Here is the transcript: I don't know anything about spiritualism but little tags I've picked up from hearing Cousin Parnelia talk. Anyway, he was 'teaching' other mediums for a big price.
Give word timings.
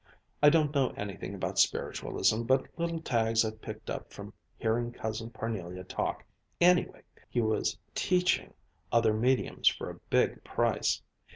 I 0.41 0.49
don't 0.49 0.73
know 0.73 0.95
anything 0.97 1.35
about 1.35 1.59
spiritualism 1.59 2.41
but 2.45 2.65
little 2.75 2.99
tags 3.01 3.45
I've 3.45 3.61
picked 3.61 3.87
up 3.87 4.11
from 4.11 4.33
hearing 4.57 4.91
Cousin 4.91 5.29
Parnelia 5.29 5.83
talk. 5.87 6.25
Anyway, 6.59 7.03
he 7.29 7.39
was 7.39 7.77
'teaching' 7.93 8.55
other 8.91 9.13
mediums 9.13 9.67
for 9.67 9.91
a 9.91 9.99
big 10.09 10.43
price. 10.43 11.03